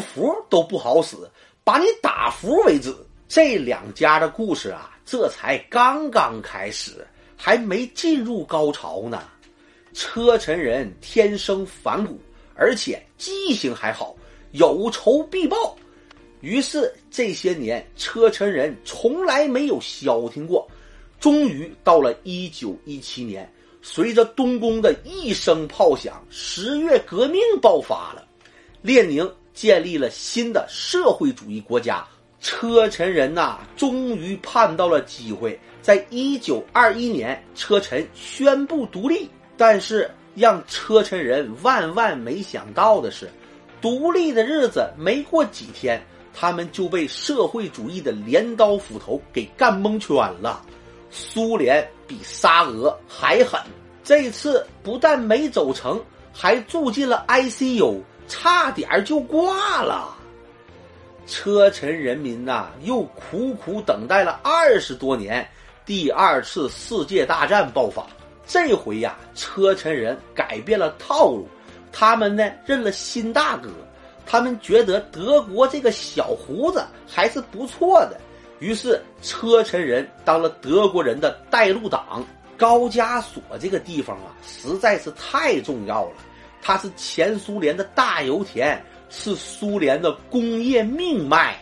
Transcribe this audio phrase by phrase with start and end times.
[0.00, 1.16] 服都不好使，
[1.62, 2.94] 把你打服为止。
[3.28, 9.22] 这两家的故事啊，这才刚刚开始，还没进入高潮呢。
[9.92, 12.18] 车臣人天生反骨，
[12.54, 14.16] 而且记性还好，
[14.52, 15.76] 有仇必报。
[16.40, 20.66] 于是这些年，车臣人从来没有消停过。
[21.20, 23.48] 终于到了一九一七年，
[23.82, 28.26] 随着东宫的一声炮响，十月革命爆发了。
[28.80, 32.06] 列宁建立了新的社会主义国家，
[32.40, 39.28] 车臣人呐，终于盼到了机会，在一九二一年，车臣宣布独立。
[39.56, 43.30] 但是让车臣人万万没想到的是，
[43.80, 46.00] 独立的日子没过几天。
[46.32, 50.62] 他们就被社会主义的镰刀斧头给干蒙圈了。
[51.10, 53.60] 苏联比沙俄还狠，
[54.04, 56.00] 这次不但没走成，
[56.32, 60.16] 还住进了 ICU，差点就挂了。
[61.26, 65.46] 车臣人民呐，又苦苦等待了二十多年，
[65.84, 68.06] 第二次世界大战爆发。
[68.46, 71.46] 这回呀，车臣人改变了套路，
[71.92, 73.68] 他们呢认了新大哥。
[74.24, 78.18] 他们觉得德国这个小胡子还是不错的，
[78.60, 82.24] 于是车臣人当了德国人的带路党。
[82.56, 86.12] 高加索这个地方啊，实在是太重要了，
[86.62, 91.56] 它是前苏联的大油田，是苏联的工业命脉。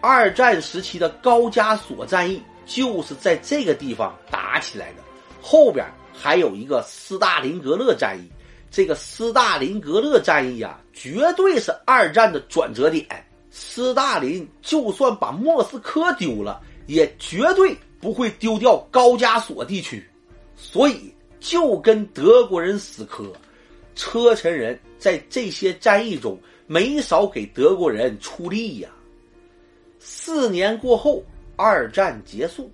[0.00, 5.02] 二战时期的高加索战役就是在这个地方打起来的，
[5.40, 8.28] 后边还有一个斯大林格勒战役。
[8.70, 13.06] 这个斯大林格勒战役啊，绝对是二战的转折点。
[13.50, 20.02] 斯大林就算把莫斯科丢了，也绝对不会丢掉高加索地区。
[20.56, 23.30] 所以就跟德国人死磕，
[23.94, 28.88] 车臣人在这些战役中没少给德国人出力呀。
[29.98, 31.22] 四年过后，
[31.56, 32.70] 二战结束，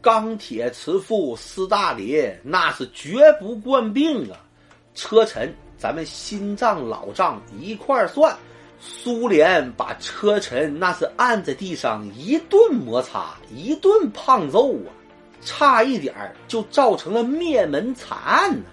[0.00, 4.38] 钢铁慈父斯大林那是绝不惯病啊。
[4.94, 8.36] 车臣，咱们新账老账一块算。
[8.86, 14.92] 苏联把车臣那是按在地上一顿摩擦，一顿胖揍啊，
[15.40, 16.14] 差一点
[16.46, 18.64] 就造成了灭门惨案呢。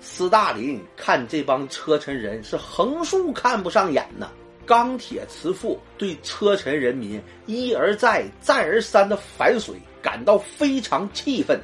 [0.00, 4.30] 斯大林看这帮车臣人是横竖看不上眼呐。
[4.66, 11.60] 钢铁慈父对车臣人民一而再、再而三的反水感到非常气愤。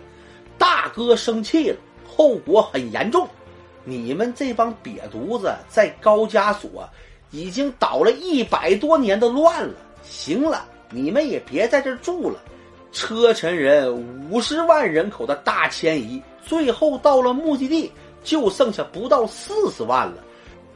[0.59, 3.29] 大哥生气了，后果很严重。
[3.85, 6.89] 你们这帮瘪犊子在高加索
[7.31, 12.41] 已经捣了一百多年的乱了，行了，你们也别在这住了。
[12.91, 13.95] 车臣人
[14.29, 17.93] 五十万人口的大迁移，最后到了目的地
[18.23, 20.23] 就剩下不到四十万了。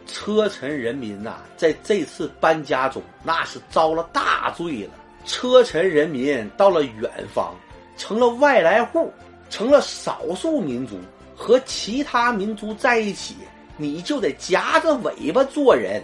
[0.07, 4.91] 车臣人民呐，在这次搬家中那是遭了大罪了。
[5.25, 7.55] 车臣人民到了远方，
[7.97, 9.13] 成了外来户，
[9.51, 10.99] 成了少数民族。
[11.37, 13.35] 和其他民族在一起，
[13.79, 16.03] 你就得夹着尾巴做人。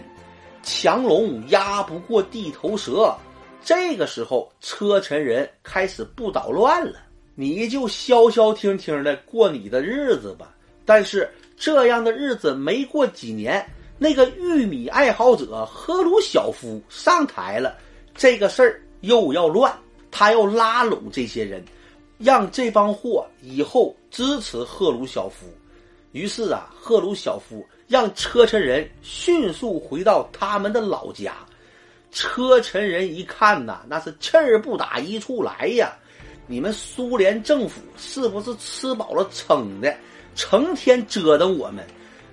[0.63, 3.15] 强龙压不过地头蛇，
[3.63, 6.99] 这个时候车臣人开始不捣乱了，
[7.35, 10.55] 你就消消停停的过你的日子吧。
[10.87, 13.63] 但是这样的日子没过几年，
[13.97, 17.75] 那个玉米爱好者赫鲁晓夫上台了，
[18.15, 19.71] 这个事儿又要乱，
[20.09, 21.61] 他要拉拢这些人。
[22.17, 25.45] 让这帮货以后支持赫鲁晓夫，
[26.13, 31.35] 于是啊，赫鲁晓夫让车臣人迅速回到他们的老家。
[32.11, 35.95] 车臣人一看呐，那是气儿不打一处来呀！
[36.47, 39.95] 你们苏联政府是不是吃饱了撑的，
[40.37, 41.83] 成天折腾我们？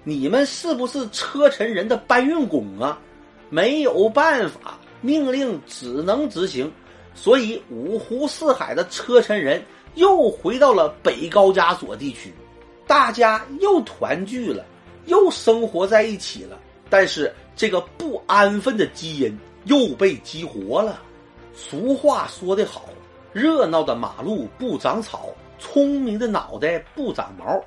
[0.05, 2.99] 你们是不是车臣人的搬运工啊？
[3.49, 6.71] 没有办法，命令只能执行。
[7.15, 9.65] 所以五湖四海的车臣人
[9.95, 12.33] 又回到了北高加索地区，
[12.87, 14.65] 大家又团聚了，
[15.07, 16.59] 又生活在一起了。
[16.91, 21.01] 但是这个不安分的基因又被激活了。
[21.55, 22.91] 俗话说得好
[23.33, 27.65] ：“热闹的马路不长草，聪明的脑袋不长毛。”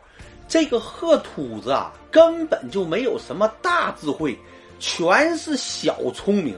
[0.47, 4.37] 这个贺秃子啊，根本就没有什么大智慧，
[4.79, 6.57] 全是小聪明。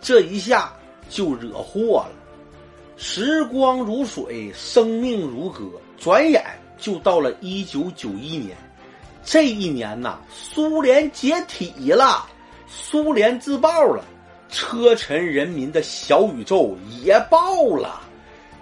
[0.00, 0.72] 这一下
[1.08, 2.12] 就惹祸了。
[2.96, 5.64] 时光如水，生命如歌，
[5.98, 6.44] 转眼
[6.78, 8.56] 就到了一九九一年。
[9.22, 12.26] 这一年呐，苏联解体了，
[12.66, 14.04] 苏联自爆了，
[14.48, 18.00] 车臣人民的小宇宙也爆了。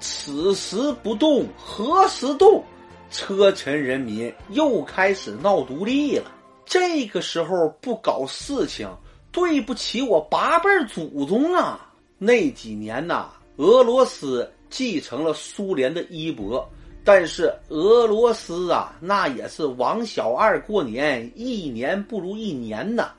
[0.01, 2.63] 此时不动，何时动？
[3.11, 6.31] 车臣人民又开始闹独立了。
[6.65, 8.89] 这个时候不搞事情，
[9.33, 11.93] 对不起我八辈祖宗啊！
[12.19, 16.69] 那几年呐，俄罗斯继承了苏联的衣钵，
[17.05, 23.13] 但是俄罗斯啊，那也是王小二过年，一年不如一年呐，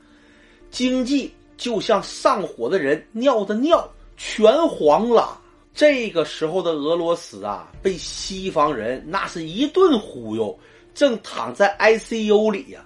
[0.70, 5.39] 经济就像上火的人尿的尿全黄了。
[5.74, 10.58] 这个时候的俄罗斯啊，被西方人那是一顿忽悠，
[10.94, 12.86] 正躺在 ICU 里呀。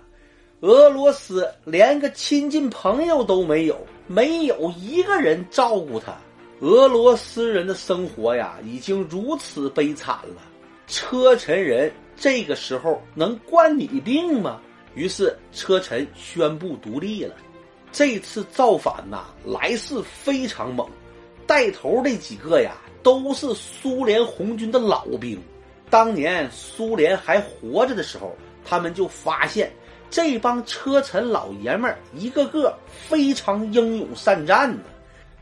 [0.62, 3.78] 俄罗斯连个亲近朋友都没有，
[4.08, 6.16] 没有一个人照顾他。
[6.60, 10.42] 俄罗斯人的生活呀，已经如此悲惨了。
[10.88, 14.62] 车臣人这个时候能惯你病吗？
[14.96, 17.36] 于是车臣宣布独立了。
[17.92, 20.88] 这次造反呐，来势非常猛，
[21.48, 25.40] 带头这几个呀，都是苏联红军的老兵。
[25.90, 28.36] 当年苏联还活着的时候，
[28.66, 29.72] 他们就发现。
[30.10, 34.84] 这帮车臣老爷们儿一个个非常英勇善战呢，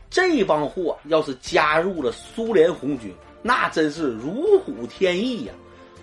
[0.08, 3.12] 这帮货要是加入了苏联红军，
[3.42, 5.52] 那真是如虎添翼呀。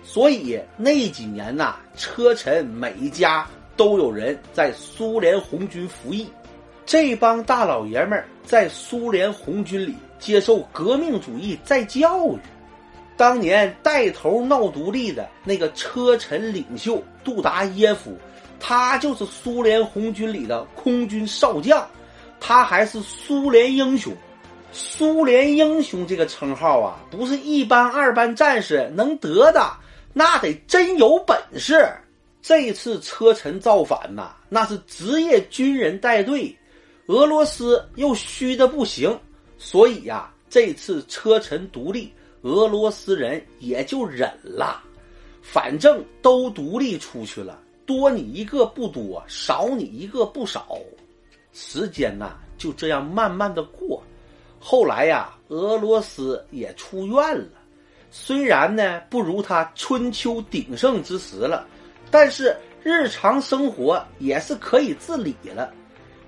[0.04, 3.44] 所以那几年呐，车臣每一家
[3.76, 6.28] 都有人在苏联红军服役。
[6.90, 12.38] 这帮大老爷们儿在苏联红军里接受革命主义再教育。
[13.16, 18.18] 当年带头闹独立的那个车臣领袖杜达耶夫。
[18.58, 21.86] 他就是苏联红军里的空军少将，
[22.40, 24.12] 他还是苏联英雄。
[24.72, 29.64] 苏联英雄这个称号啊，不是一般二班战士能得的，
[30.12, 31.88] 那得真有本事。
[32.42, 36.54] 这次车臣造反呐，那是职业军人带队，
[37.10, 39.18] 俄罗斯又虚的不行，
[39.58, 42.12] 所以呀，这次车臣独立，
[42.42, 44.80] 俄罗斯人也就忍了，
[45.42, 47.58] 反正都独立出去了。
[47.84, 50.78] 多你一个不多，少你一个不少，
[51.52, 54.00] 时间呐就这样慢慢的过。
[54.60, 57.58] 后来呀，俄罗斯也出院了，
[58.12, 61.66] 虽然呢不如他春秋鼎盛之时了，
[62.08, 65.74] 但是日常生活也是可以自理了。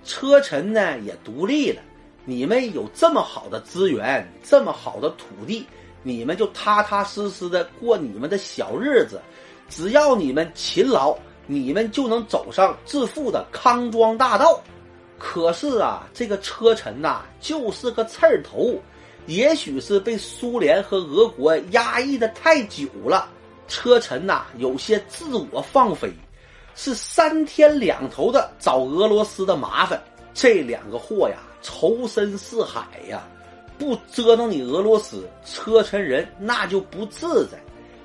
[0.05, 1.83] 车臣呢也独立了，
[2.25, 5.67] 你们有这么好的资源，这么好的土地，
[6.03, 9.21] 你们就踏踏实实的过你们的小日子，
[9.69, 11.17] 只要你们勤劳。
[11.49, 14.63] 你们就能走上致富的康庄大道，
[15.19, 18.81] 可是啊，这个车臣呐，就是个刺儿头。
[19.27, 23.29] 也许是被苏联和俄国压抑的太久了，
[23.67, 26.13] 车臣呐有些自我放飞，
[26.75, 30.03] 是三天两头的找俄罗斯的麻烦。
[30.35, 33.23] 这两个货呀，仇深似海呀，
[33.79, 37.59] 不折腾你俄罗斯，车臣人那就不自在。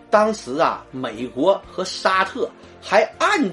[0.09, 2.49] 当时啊，美国和沙特
[2.81, 3.45] 还暗